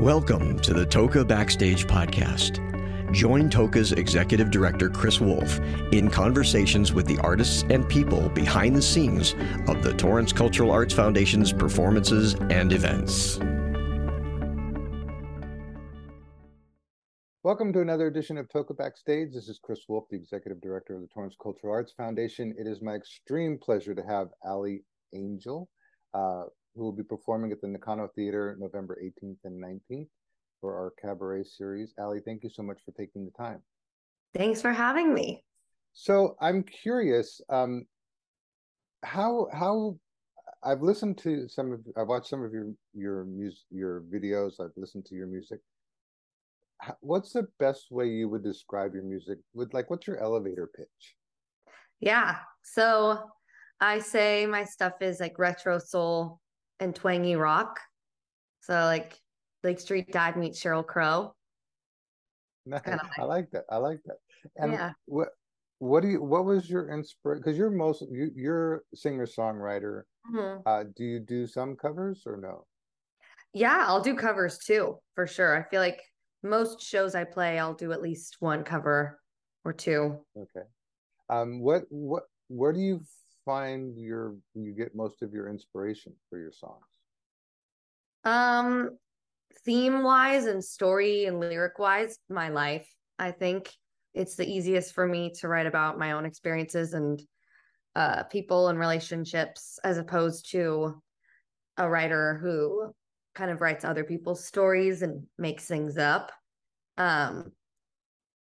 [0.00, 3.12] Welcome to the Toca Backstage Podcast.
[3.12, 5.60] Join Toca's Executive Director Chris Wolf
[5.92, 9.34] in conversations with the artists and people behind the scenes
[9.68, 13.38] of the Torrance Cultural Arts Foundation's performances and events.
[17.42, 19.34] Welcome to another edition of Toca Backstage.
[19.34, 22.54] This is Chris Wolf, the Executive Director of the Torrance Cultural Arts Foundation.
[22.58, 24.82] It is my extreme pleasure to have Ali
[25.12, 25.68] Angel,
[26.14, 26.44] uh,
[26.74, 30.08] who will be performing at the Nakano Theater November 18th and 19th
[30.60, 31.94] for our cabaret series.
[31.98, 33.62] Ali, thank you so much for taking the time.
[34.34, 35.44] Thanks for having me.
[35.92, 37.86] So I'm curious, um,
[39.02, 39.96] how how
[40.62, 44.60] I've listened to some of I've watched some of your your music your videos.
[44.60, 45.60] I've listened to your music.
[47.00, 49.38] What's the best way you would describe your music?
[49.52, 51.16] With like, what's your elevator pitch?
[52.00, 53.18] Yeah, so
[53.80, 56.40] I say my stuff is like retro soul
[56.80, 57.78] and twangy rock.
[58.62, 59.18] So like
[59.62, 61.34] Lake Street Dive meets Sheryl Crow.
[62.66, 62.82] Nice.
[62.86, 63.64] Like, I like that.
[63.70, 64.16] I like that.
[64.56, 64.92] And yeah.
[65.06, 65.28] what
[65.78, 67.42] what do you what was your inspiration?
[67.42, 70.02] Because you're most you, you're singer songwriter.
[70.32, 70.60] Mm-hmm.
[70.66, 72.64] Uh, do you do some covers or no?
[73.52, 75.56] Yeah, I'll do covers too for sure.
[75.56, 76.02] I feel like
[76.42, 79.18] most shows I play, I'll do at least one cover
[79.64, 80.18] or two.
[80.36, 80.66] Okay.
[81.28, 83.00] Um, what what where do you
[83.44, 86.84] find your you get most of your inspiration for your songs?
[88.24, 88.90] Um,
[89.64, 92.88] theme wise and story and lyric wise, my life.
[93.18, 93.72] I think
[94.14, 97.20] it's the easiest for me to write about my own experiences and
[97.94, 101.00] uh, people and relationships as opposed to
[101.76, 102.92] a writer who
[103.34, 106.32] kind of writes other people's stories and makes things up.
[106.98, 107.52] Um,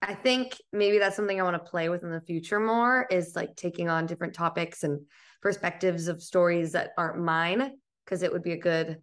[0.02, 3.36] I think maybe that's something I want to play with in the future more is
[3.36, 5.02] like taking on different topics and
[5.42, 7.73] perspectives of stories that aren't mine
[8.05, 8.97] because it would be a good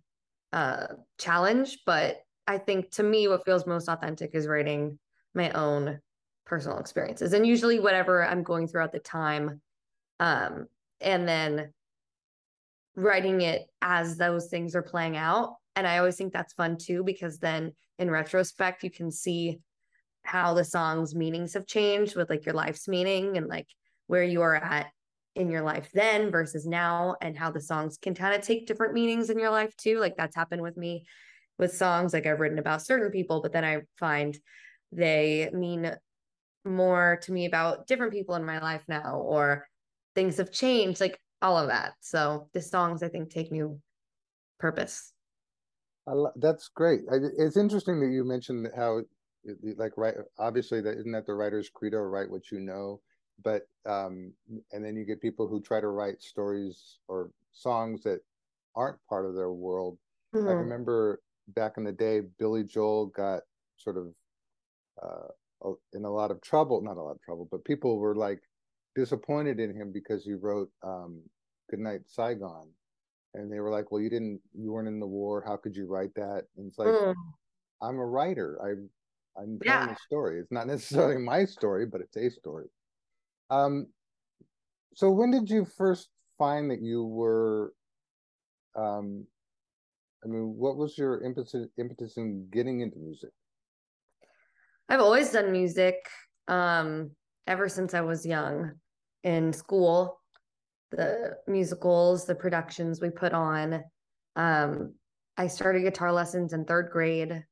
[0.52, 0.86] uh,
[1.18, 1.80] challenge.
[1.84, 4.98] But I think to me, what feels most authentic is writing
[5.34, 6.00] my own
[6.46, 9.60] personal experiences and usually whatever I'm going through at the time.
[10.18, 10.66] Um,
[11.00, 11.72] and then
[12.94, 15.56] writing it as those things are playing out.
[15.74, 19.60] And I always think that's fun too, because then in retrospect, you can see
[20.26, 23.68] how the song's meanings have changed with like your life's meaning and like
[24.06, 24.88] where you are at
[25.34, 28.94] in your life then versus now and how the songs can kind of take different
[28.94, 29.98] meanings in your life too.
[29.98, 31.04] Like that's happened with me
[31.58, 34.36] with songs like I've written about certain people but then I find
[34.92, 35.94] they mean
[36.64, 39.66] more to me about different people in my life now or
[40.14, 41.94] things have changed like all of that.
[42.00, 43.80] So the songs I think take new
[44.58, 45.12] purpose.
[46.06, 47.00] Lo- that's great.
[47.10, 49.02] I, it's interesting that you mentioned how
[49.76, 53.00] like right obviously that isn't that the writer's credo write what you know?
[53.42, 54.32] But um
[54.72, 58.20] and then you get people who try to write stories or songs that
[58.74, 59.98] aren't part of their world.
[60.34, 60.48] Mm-hmm.
[60.48, 61.20] i remember
[61.54, 63.42] back in the day billy joel got
[63.76, 64.12] sort of
[65.00, 68.40] uh in a lot of trouble not a lot of trouble but people were like
[68.96, 71.22] disappointed in him because he wrote um
[71.70, 72.68] goodnight saigon.
[73.34, 75.44] And they were like well you didn't you weren't in the war.
[75.46, 76.44] How could you write that?
[76.56, 77.14] And it's like mm.
[77.82, 78.58] i'm a writer
[79.38, 79.92] i'm telling yeah.
[79.92, 82.66] a story it's not necessarily my story but it's a story
[83.50, 83.86] um,
[84.94, 86.08] so when did you first
[86.38, 87.72] find that you were,
[88.74, 89.26] um,
[90.24, 93.30] I mean, what was your impetus impetus in getting into music?
[94.88, 95.96] I've always done music,
[96.48, 97.10] um,
[97.46, 98.72] ever since I was young
[99.24, 100.20] in school.
[100.92, 103.82] The musicals, the productions we put on.
[104.36, 104.94] Um,
[105.36, 107.44] I started guitar lessons in third grade,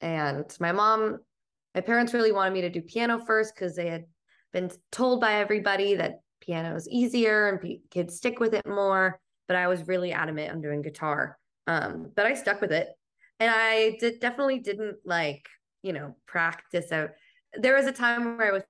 [0.00, 1.18] and my mom,
[1.74, 4.04] my parents really wanted me to do piano first because they had
[4.52, 9.20] been told by everybody that piano is easier and p- kids stick with it more.
[9.48, 11.38] But I was really adamant on doing guitar.
[11.66, 12.88] Um, but I stuck with it.
[13.38, 15.46] And I did definitely didn't like,
[15.82, 17.10] you know, practice out.
[17.54, 18.62] There was a time where I was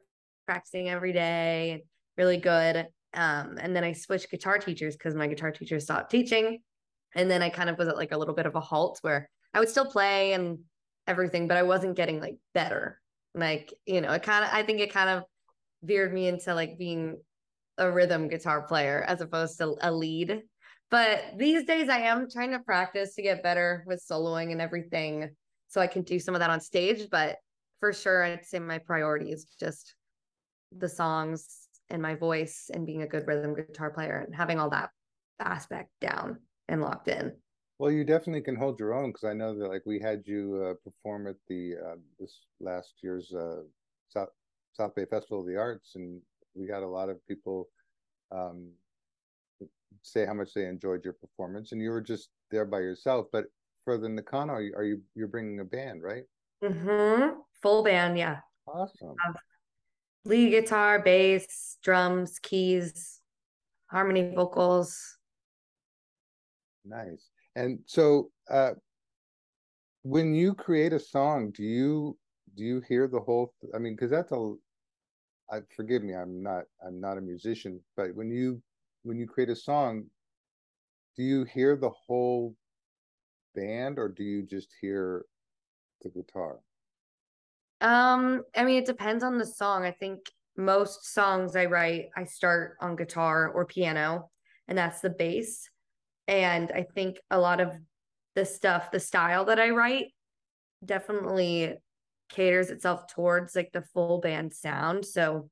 [0.46, 1.82] practicing every day and
[2.16, 2.86] really good.
[3.14, 6.60] Um, and then I switched guitar teachers because my guitar teacher stopped teaching.
[7.14, 9.30] And then I kind of was at like a little bit of a halt where
[9.54, 10.58] I would still play and
[11.06, 13.00] everything, but I wasn't getting like better.
[13.34, 15.24] Like, you know, it kind of, I think it kind of
[15.82, 17.18] veered me into like being
[17.78, 20.42] a rhythm guitar player as opposed to a lead.
[20.90, 25.30] But these days I am trying to practice to get better with soloing and everything
[25.68, 27.08] so I can do some of that on stage.
[27.10, 27.36] But
[27.80, 29.94] for sure, I'd say my priority is just
[30.76, 34.70] the songs and my voice and being a good rhythm guitar player and having all
[34.70, 34.90] that
[35.38, 36.38] aspect down
[36.68, 37.32] and locked in.
[37.78, 40.66] Well, you definitely can hold your own because I know that like we had you
[40.70, 43.62] uh, perform at the uh, this last year's uh,
[44.08, 44.30] South
[44.72, 46.20] South Bay Festival of the Arts, and
[46.54, 47.68] we had a lot of people
[48.32, 48.70] um,
[50.02, 53.26] say how much they enjoyed your performance, and you were just there by yourself.
[53.30, 53.44] But
[53.84, 56.24] for the Nakano, are you, are you you're bringing a band, right?
[56.64, 57.40] Mm-hmm.
[57.62, 58.38] Full band, yeah.
[58.66, 59.14] Awesome.
[60.24, 63.20] lead guitar, bass, drums, keys,
[63.88, 65.18] harmony vocals.
[66.84, 67.30] Nice.
[67.56, 68.74] And so uh
[70.02, 72.16] when you create a song, do you
[72.54, 74.54] do you hear the whole I mean cuz that's a
[75.50, 78.62] I forgive me, I'm not I'm not a musician, but when you
[79.02, 80.04] when you create a song,
[81.16, 82.54] do you hear the whole
[83.54, 85.24] band or do you just hear
[86.02, 86.60] the guitar?
[87.80, 89.84] Um, I mean, it depends on the song.
[89.84, 94.30] I think most songs I write, I start on guitar or piano,
[94.68, 95.68] and that's the bass.
[96.28, 97.72] And I think a lot of
[98.34, 100.06] the stuff, the style that I write,
[100.84, 101.74] definitely
[102.28, 105.04] caters itself towards like the full band sound.
[105.04, 105.48] So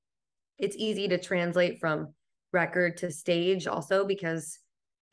[0.59, 2.15] it's easy to translate from
[2.53, 4.59] record to stage also because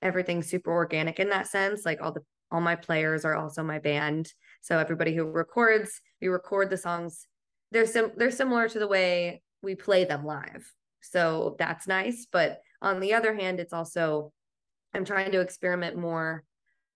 [0.01, 1.85] everything's super organic in that sense.
[1.85, 2.21] Like all the
[2.51, 4.31] all my players are also my band.
[4.61, 7.25] So everybody who records, we record the songs.
[7.71, 10.69] They're sim- they're similar to the way we play them live.
[11.01, 12.27] So that's nice.
[12.31, 14.33] But on the other hand, it's also
[14.93, 16.43] I'm trying to experiment more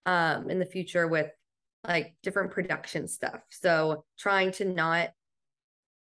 [0.05, 1.31] um, in the future with
[1.87, 3.41] like different production stuff.
[3.49, 5.09] So trying to not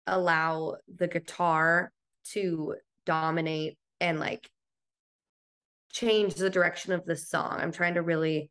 [0.07, 1.91] allow the guitar
[2.31, 2.75] to
[3.05, 4.49] dominate and like
[5.91, 7.57] change the direction of the song.
[7.59, 8.49] I'm trying to really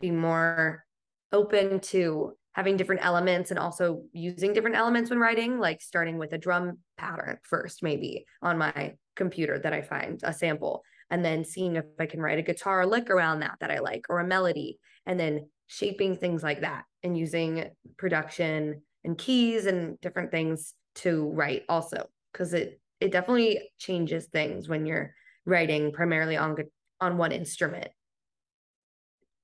[0.00, 0.84] be more
[1.32, 6.32] open to having different elements and also using different elements when writing, like starting with
[6.32, 11.44] a drum pattern first, maybe on my computer that I find a sample, and then
[11.44, 14.26] seeing if I can write a guitar lick around that that I like or a
[14.26, 17.64] melody, and then shaping things like that and using
[17.96, 24.68] production and keys and different things to write also because it it definitely changes things
[24.68, 25.14] when you're
[25.46, 26.56] writing primarily on
[27.00, 27.88] on one instrument.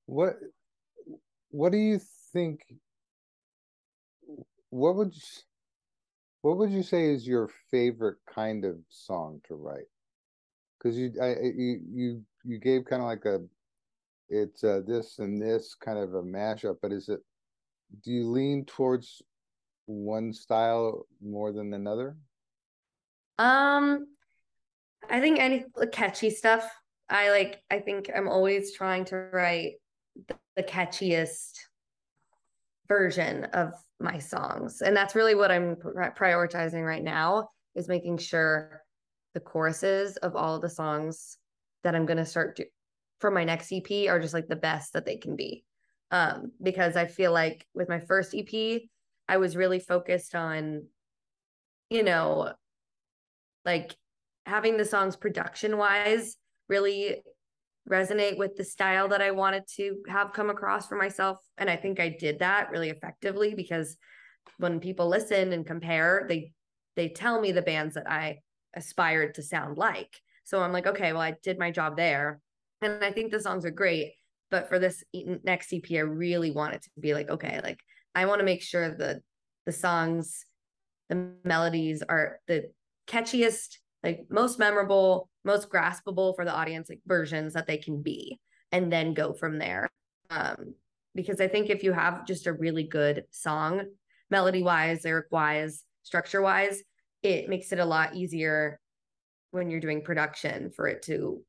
[0.07, 0.37] What
[1.51, 2.01] what do you
[2.33, 2.61] think
[4.71, 5.23] what would you,
[6.43, 9.87] what would you say is your favorite kind of song to write
[10.79, 13.41] because you I, you you you gave kind of like a
[14.29, 17.21] it's uh, this and this kind of a mashup but is it
[18.05, 19.23] do you lean towards
[19.87, 22.17] one style more than another?
[23.39, 24.07] Um
[25.11, 26.69] i think any catchy stuff
[27.09, 29.75] i like i think i'm always trying to write
[30.29, 31.53] the, the catchiest
[32.89, 38.83] version of my songs and that's really what i'm prioritizing right now is making sure
[39.37, 41.37] the choruses of all of the songs
[41.85, 42.65] that i'm going to start do-
[43.21, 45.63] for my next ep are just like the best that they can be
[46.11, 48.81] um because i feel like with my first ep
[49.29, 50.87] i was really focused on
[51.91, 52.51] you know
[53.67, 53.95] like
[54.47, 56.39] having the songs production wise
[56.71, 57.21] really
[57.91, 61.39] resonate with the style that I wanted to have come across for myself.
[61.59, 63.97] And I think I did that really effectively because
[64.59, 66.53] when people listen and compare, they
[66.97, 68.39] they tell me the bands that I
[68.77, 70.21] aspired to sound like.
[70.45, 72.41] So I'm like, okay, well, I did my job there.
[72.83, 74.13] And I think the songs are great.
[74.51, 75.03] But for this
[75.43, 77.81] next EP, I really want it to be like, okay, like
[78.15, 79.23] I want to make sure that
[79.65, 80.45] the songs,
[81.09, 82.71] the melodies are the
[83.09, 88.39] catchiest like most memorable, most graspable for the audience like versions that they can be
[88.71, 89.89] and then go from there.
[90.31, 90.75] Um
[91.15, 93.83] because I think if you have just a really good song,
[94.31, 96.83] melody wise, lyric wise, structure wise,
[97.35, 98.81] it makes it a lot easier
[99.51, 101.43] when you're doing production for it to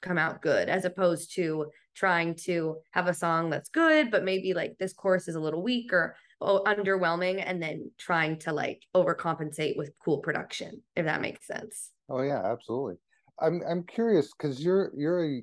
[0.00, 4.54] come out good as opposed to trying to have a song that's good but maybe
[4.54, 8.82] like this course is a little weak or oh, underwhelming and then trying to like
[8.96, 11.90] overcompensate with cool production if that makes sense.
[12.08, 12.96] Oh yeah absolutely.
[13.40, 15.42] I'm i'm curious because you're you're a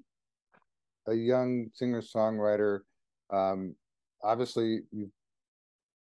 [1.07, 2.79] a young singer songwriter
[3.31, 3.75] um
[4.24, 5.12] obviously you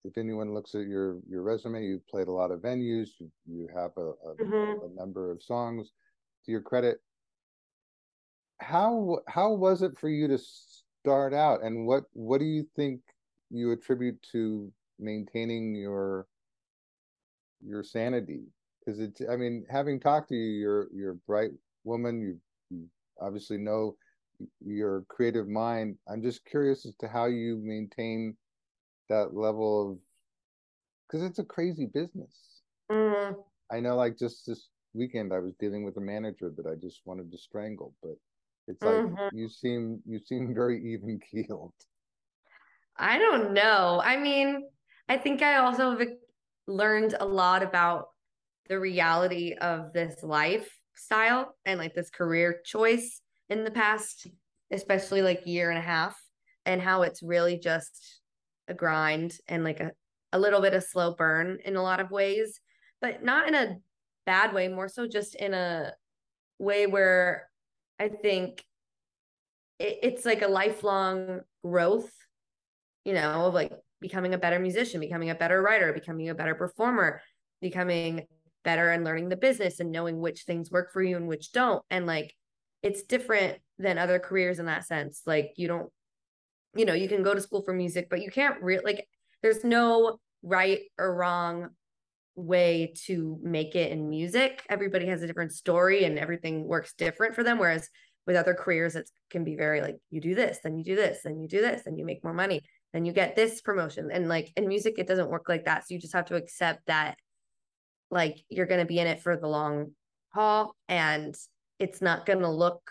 [0.03, 3.67] if anyone looks at your your resume you've played a lot of venues you, you
[3.75, 4.86] have a, a, mm-hmm.
[4.86, 5.91] a number of songs.
[6.45, 7.00] To your credit
[8.63, 11.63] how how was it for you to start out?
[11.63, 13.01] And what what do you think
[13.50, 16.27] you attribute to maintaining your
[17.62, 18.43] your sanity?
[18.79, 21.51] Because it's i mean having talked to you you're you're a bright
[21.83, 22.22] woman.
[22.22, 22.86] You, you
[23.22, 23.95] obviously know
[24.65, 25.98] your creative mind.
[26.07, 28.36] I'm just curious as to how you maintain
[29.10, 29.98] that level of
[31.07, 33.33] because it's a crazy business mm-hmm.
[33.72, 37.01] i know like just this weekend i was dealing with a manager that i just
[37.05, 38.15] wanted to strangle but
[38.67, 39.38] it's like mm-hmm.
[39.38, 41.74] you seem you seem very even keeled
[42.98, 44.63] i don't know i mean
[45.10, 46.07] I think I also have
[46.67, 48.07] learned a lot about
[48.69, 54.27] the reality of this lifestyle and like this career choice in the past,
[54.72, 56.17] especially like year and a half.
[56.65, 58.22] and how it's really just
[58.67, 59.91] a grind and like a,
[60.32, 62.60] a little bit of slow burn in a lot of ways,
[63.01, 63.77] but not in a
[64.25, 65.91] bad way, more so just in a
[66.60, 67.50] way where
[68.00, 68.63] I think
[69.79, 72.12] it, it's like a lifelong growth,
[73.05, 76.55] you know, of like becoming a better musician, becoming a better writer, becoming a better
[76.55, 77.22] performer,
[77.62, 78.25] becoming
[78.63, 81.84] better and learning the business and knowing which things work for you and which don't.
[81.89, 82.34] And like
[82.82, 85.22] it's different than other careers in that sense.
[85.25, 85.89] Like you don't,
[86.75, 89.07] you know, you can go to school for music, but you can't really like
[89.41, 91.69] there's no right or wrong
[92.35, 94.63] way to make it in music.
[94.69, 97.59] Everybody has a different story and everything works different for them.
[97.59, 97.89] Whereas
[98.25, 101.19] with other careers, it can be very like you do this, then you do this,
[101.23, 102.61] then you do this, then you make more money,
[102.93, 104.09] then you get this promotion.
[104.11, 105.87] And like in music, it doesn't work like that.
[105.87, 107.17] So you just have to accept that
[108.09, 109.91] like you're going to be in it for the long
[110.33, 111.35] haul and
[111.79, 112.81] it's not going to look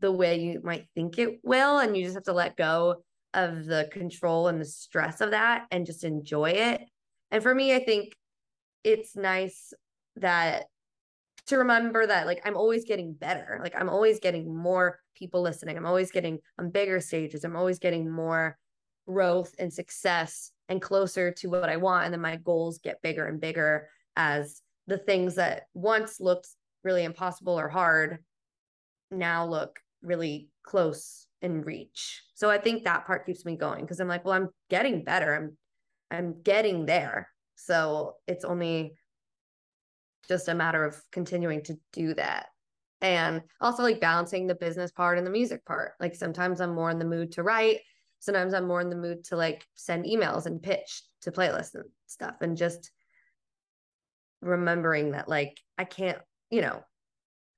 [0.00, 1.78] the way you might think it will.
[1.78, 5.66] And you just have to let go of the control and the stress of that
[5.70, 6.82] and just enjoy it.
[7.30, 8.14] And for me, I think
[8.84, 9.72] it's nice
[10.16, 10.66] that
[11.46, 13.60] to remember that like I'm always getting better.
[13.62, 15.76] Like I'm always getting more people listening.
[15.76, 17.44] I'm always getting on bigger stages.
[17.44, 18.56] I'm always getting more
[19.06, 22.04] growth and success and closer to what I want.
[22.04, 26.48] And then my goals get bigger and bigger as the things that once looked
[26.82, 28.18] really impossible or hard
[29.10, 32.22] now look really close in reach.
[32.34, 35.34] So I think that part keeps me going because I'm like, well, I'm getting better.
[35.34, 35.56] I'm
[36.10, 37.28] I'm getting there.
[37.56, 38.94] So it's only
[40.28, 42.46] just a matter of continuing to do that.
[43.00, 45.92] And also like balancing the business part and the music part.
[46.00, 47.80] Like sometimes I'm more in the mood to write.
[48.20, 51.84] Sometimes I'm more in the mood to like send emails and pitch to playlists and
[52.06, 52.36] stuff.
[52.40, 52.90] And just
[54.40, 56.18] remembering that like I can't,
[56.50, 56.82] you know,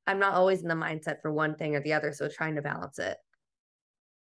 [0.07, 2.13] I'm not always in the mindset for one thing or the other.
[2.13, 3.19] So trying to balance it.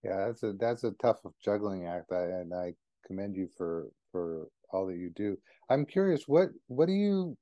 [0.02, 2.12] Yeah, that's a that's a tough juggling act.
[2.12, 2.74] I, and I
[3.06, 5.36] commend you for for all that you do.
[5.70, 7.36] I'm curious, what what do you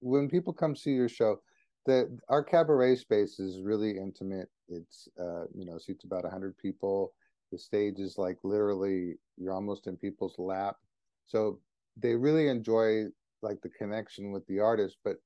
[0.00, 1.40] when people come see your show?
[1.86, 4.48] The our cabaret space is really intimate.
[4.68, 7.12] It's uh, you know seats about hundred people.
[7.52, 10.76] The stage is like literally you're almost in people's lap.
[11.26, 11.60] So
[11.96, 13.04] they really enjoy
[13.42, 14.98] like the connection with the artist.
[15.04, 15.16] But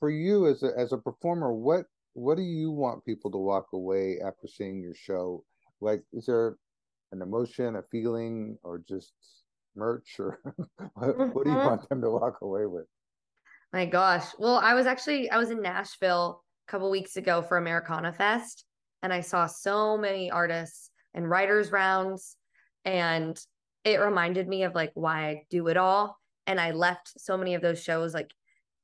[0.00, 3.66] for you as a as a performer, what what do you want people to walk
[3.72, 5.44] away after seeing your show?
[5.80, 6.56] Like, is there
[7.12, 9.12] an emotion, a feeling, or just
[9.76, 10.40] merch, or
[10.94, 11.66] what, what do you mm-hmm.
[11.66, 12.86] want them to walk away with?
[13.72, 14.26] My gosh.
[14.38, 18.64] Well, I was actually I was in Nashville a couple weeks ago for Americana Fest,
[19.02, 22.36] and I saw so many artists and writers rounds,
[22.84, 23.38] and
[23.84, 26.18] it reminded me of like why I do it all.
[26.46, 28.32] And I left so many of those shows like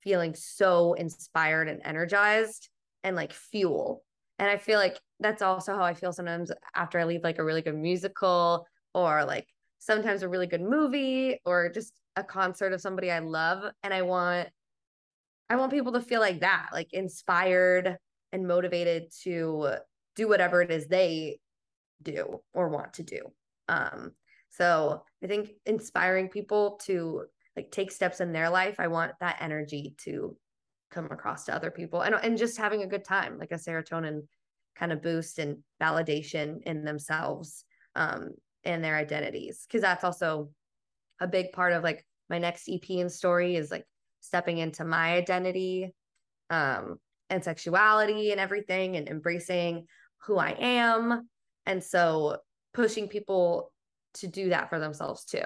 [0.05, 2.69] feeling so inspired and energized
[3.03, 4.05] and like fuel.
[4.39, 7.45] And I feel like that's also how I feel sometimes after I leave like a
[7.45, 12.81] really good musical or like sometimes a really good movie or just a concert of
[12.81, 13.65] somebody I love.
[13.83, 14.49] And I want
[15.51, 17.99] I want people to feel like that, like inspired
[18.33, 19.77] and motivated to
[20.17, 21.39] do whatever it is they
[22.03, 23.21] do or want to do.
[23.69, 24.13] Um,
[24.51, 27.25] so I think inspiring people to
[27.57, 30.37] like take steps in their life i want that energy to
[30.95, 32.03] come across to other people.
[32.03, 34.21] And and just having a good time like a serotonin
[34.77, 37.65] kind of boost and validation in themselves
[37.97, 38.31] um
[38.63, 39.67] and their identities.
[39.67, 40.51] Because that's also
[41.21, 43.85] a big part of like my next ep and story is like
[44.21, 45.93] stepping into my identity
[46.51, 46.97] um
[47.31, 49.87] and sexuality and everything and embracing
[50.27, 51.29] who i am.
[51.67, 52.39] And so
[52.73, 53.73] pushing people
[54.15, 55.43] to do that for themselves too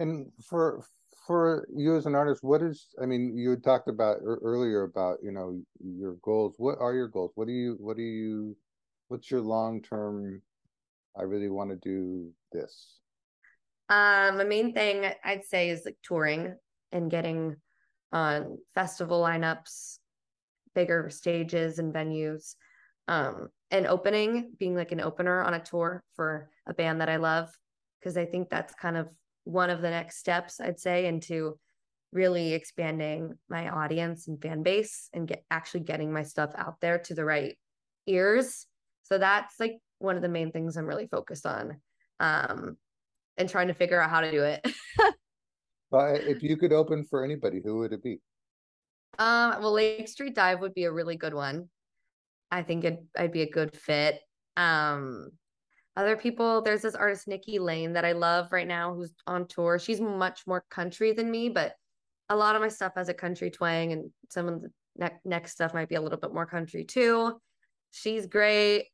[0.00, 0.82] and for
[1.26, 2.88] for you as an artist, what is?
[3.00, 6.54] I mean, you had talked about earlier about you know your goals.
[6.56, 7.32] What are your goals?
[7.34, 7.76] What do you?
[7.78, 8.56] What do you?
[9.08, 10.42] What's your long term?
[11.16, 12.98] I really want to do this.
[13.90, 16.56] Um, the main thing I'd say is like touring
[16.92, 17.56] and getting
[18.12, 19.98] on festival lineups,
[20.74, 22.54] bigger stages and venues,
[23.08, 27.16] um, and opening, being like an opener on a tour for a band that I
[27.16, 27.50] love,
[28.00, 29.08] because I think that's kind of
[29.50, 31.58] one of the next steps I'd say into
[32.12, 36.98] really expanding my audience and fan base and get actually getting my stuff out there
[36.98, 37.56] to the right
[38.06, 38.66] ears.
[39.02, 41.80] So that's like one of the main things I'm really focused on.
[42.18, 42.76] Um
[43.36, 44.60] and trying to figure out how to do it.
[45.90, 48.20] well, if you could open for anybody, who would it be?
[49.18, 51.68] Um, well, Lake Street Dive would be a really good one.
[52.50, 54.20] I think it, I'd be a good fit.
[54.56, 55.30] Um,
[56.00, 59.78] other people there's this artist nikki lane that i love right now who's on tour
[59.78, 61.74] she's much more country than me but
[62.28, 65.52] a lot of my stuff has a country twang and some of the ne- next
[65.52, 67.38] stuff might be a little bit more country too
[67.90, 68.86] she's great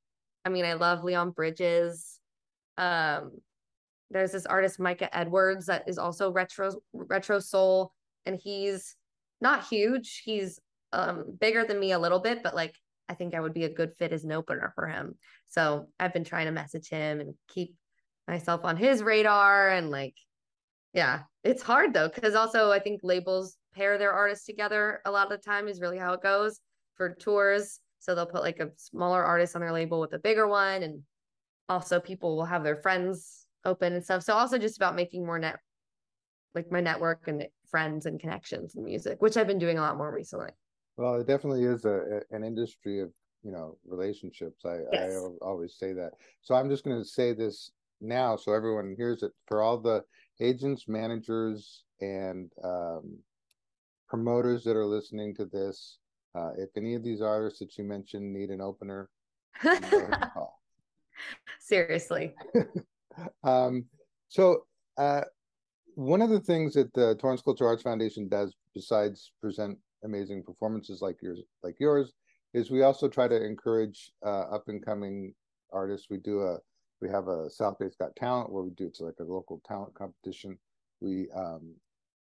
[0.46, 2.20] I mean, I love Leon Bridges.
[2.78, 3.32] Um,
[4.12, 7.92] there's this artist Micah Edwards that is also retro retro soul,
[8.26, 8.94] and he's
[9.40, 10.22] not huge.
[10.25, 10.60] He's
[10.92, 12.76] um bigger than me a little bit, but like
[13.08, 15.14] I think I would be a good fit as an opener for him.
[15.48, 17.75] So I've been trying to message him and keep
[18.26, 20.14] myself on his radar and like
[20.92, 25.30] yeah, it's hard though cuz also I think labels pair their artists together a lot
[25.30, 26.60] of the time is really how it goes
[26.96, 27.80] for tours.
[27.98, 31.02] So they'll put like a smaller artist on their label with a bigger one and
[31.68, 34.22] also people will have their friends open and stuff.
[34.22, 35.58] So also just about making more net
[36.54, 39.98] like my network and friends and connections in music, which I've been doing a lot
[39.98, 40.50] more recently.
[40.96, 43.10] Well, it definitely is a, an industry of
[43.42, 44.64] you know relationships.
[44.64, 45.12] I yes.
[45.14, 46.12] I always say that.
[46.42, 49.32] So I'm just going to say this now, so everyone hears it.
[49.46, 50.02] For all the
[50.40, 53.18] agents, managers, and um,
[54.08, 55.98] promoters that are listening to this,
[56.34, 59.10] uh, if any of these artists that you mentioned need an opener,
[61.60, 62.34] seriously.
[63.44, 63.84] um,
[64.28, 64.64] so.
[64.98, 65.20] Uh,
[65.96, 71.02] one of the things that the Torrance Cultural Arts Foundation does, besides present amazing performances
[71.02, 72.14] like yours like yours
[72.54, 75.34] is we also try to encourage uh, up and coming
[75.72, 76.08] artists.
[76.10, 76.58] We do a
[77.02, 79.94] we have a south bay's got talent where we do it's like a local talent
[79.94, 80.58] competition.
[81.00, 81.75] We um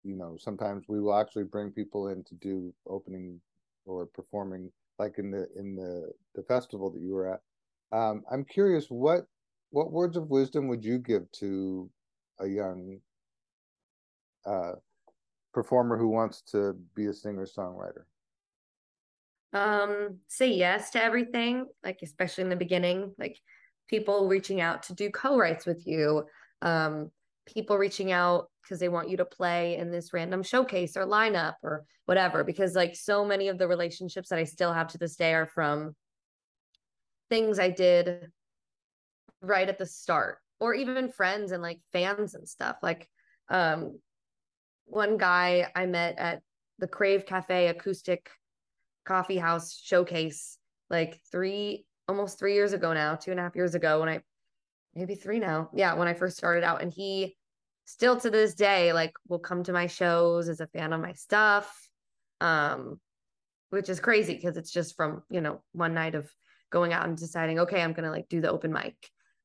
[0.04, 3.40] you know sometimes we will actually bring people in to do opening
[3.86, 7.42] or performing like in the in the the festival that you were at.
[7.98, 9.28] Um i'm curious what
[9.72, 11.90] what words of wisdom would you give to
[12.40, 13.00] a young
[14.46, 14.74] uh
[15.58, 18.04] performer who wants to be a singer songwriter?
[19.54, 23.40] Um, say yes to everything, like especially in the beginning, like
[23.88, 26.26] people reaching out to do co-writes with you,
[26.62, 27.10] um,
[27.48, 31.56] people reaching out because they want you to play in this random showcase or lineup
[31.64, 32.44] or whatever.
[32.44, 35.48] Because like so many of the relationships that I still have to this day are
[35.48, 35.96] from
[37.32, 38.28] things I did
[39.42, 42.76] right at the start, or even friends and like fans and stuff.
[42.84, 43.10] Like
[43.50, 43.98] um
[44.88, 46.42] one guy I met at
[46.80, 48.30] the Crave Cafe acoustic
[49.06, 50.58] coffee house showcase
[50.90, 54.22] like three almost three years ago now, two and a half years ago when I
[54.96, 55.70] maybe three now.
[55.74, 56.82] Yeah, when I first started out.
[56.82, 57.36] And he
[57.86, 61.14] still to this day, like will come to my shows as a fan of my
[61.14, 61.90] stuff.
[62.42, 63.00] Um,
[63.70, 66.32] which is crazy because it's just from, you know, one night of
[66.72, 68.96] going out and deciding, okay, I'm gonna like do the open mic.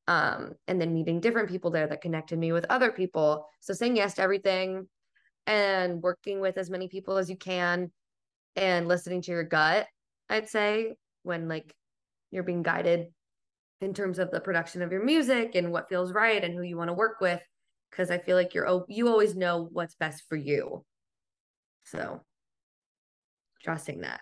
[0.07, 3.47] Um, and then meeting different people there that connected me with other people.
[3.61, 4.87] So saying yes to everything,
[5.47, 7.91] and working with as many people as you can
[8.55, 9.87] and listening to your gut
[10.29, 11.73] i'd say when like
[12.31, 13.07] you're being guided
[13.81, 16.77] in terms of the production of your music and what feels right and who you
[16.77, 17.41] want to work with
[17.91, 20.83] because i feel like you're you always know what's best for you.
[21.85, 22.21] So
[23.61, 24.21] trusting that.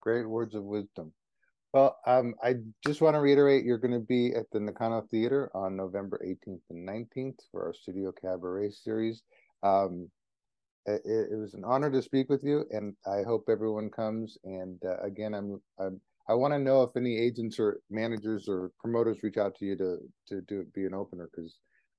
[0.00, 1.12] Great words of wisdom.
[1.74, 2.54] Well um, i
[2.86, 6.62] just want to reiterate you're going to be at the nakano theater on november 18th
[6.70, 9.22] and 19th for our studio cabaret series
[9.62, 10.10] um,
[10.86, 14.38] it, it, was an honor to speak with you, and I hope everyone comes.
[14.44, 18.70] And uh, again, I'm, I'm I want to know if any agents or managers or
[18.78, 21.58] promoters reach out to you to to do be an opener because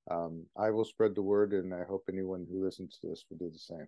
[0.09, 3.37] um, I will spread the word, and I hope anyone who listens to this will
[3.37, 3.87] do the same.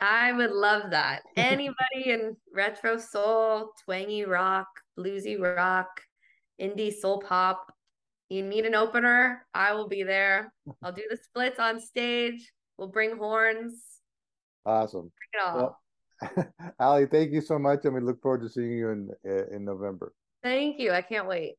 [0.00, 1.22] I would love that.
[1.36, 5.88] Anybody in retro soul, twangy rock, bluesy rock,
[6.60, 7.72] indie soul pop,
[8.28, 10.52] you need an opener, I will be there.
[10.82, 12.52] I'll do the splits on stage.
[12.78, 13.82] We'll bring horns.
[14.64, 15.12] Awesome.
[15.54, 15.78] Well,
[16.80, 19.10] Ali, thank you so much, and we look forward to seeing you in
[19.52, 20.12] in November.
[20.42, 20.92] Thank you.
[20.92, 21.56] I can't wait.